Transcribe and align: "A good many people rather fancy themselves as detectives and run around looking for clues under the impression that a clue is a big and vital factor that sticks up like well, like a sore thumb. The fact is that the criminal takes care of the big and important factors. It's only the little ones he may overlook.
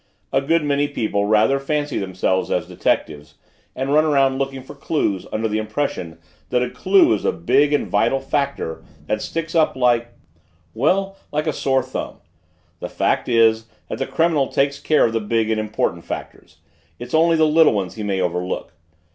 "A 0.33 0.41
good 0.41 0.63
many 0.65 0.87
people 0.87 1.25
rather 1.27 1.59
fancy 1.59 1.99
themselves 1.99 2.49
as 2.49 2.67
detectives 2.67 3.35
and 3.75 3.93
run 3.93 4.03
around 4.03 4.39
looking 4.39 4.63
for 4.63 4.73
clues 4.73 5.27
under 5.31 5.47
the 5.47 5.59
impression 5.59 6.17
that 6.49 6.63
a 6.63 6.71
clue 6.71 7.13
is 7.13 7.23
a 7.23 7.31
big 7.31 7.71
and 7.71 7.85
vital 7.85 8.19
factor 8.19 8.83
that 9.05 9.21
sticks 9.21 9.53
up 9.53 9.75
like 9.75 10.07
well, 10.73 11.17
like 11.31 11.45
a 11.45 11.53
sore 11.53 11.83
thumb. 11.83 12.17
The 12.79 12.89
fact 12.89 13.29
is 13.29 13.67
that 13.89 13.99
the 13.99 14.07
criminal 14.07 14.47
takes 14.47 14.79
care 14.79 15.05
of 15.05 15.13
the 15.13 15.19
big 15.21 15.51
and 15.51 15.59
important 15.59 16.03
factors. 16.03 16.57
It's 16.97 17.13
only 17.13 17.35
the 17.37 17.45
little 17.45 17.73
ones 17.73 17.93
he 17.93 18.01
may 18.01 18.21
overlook. 18.21 18.73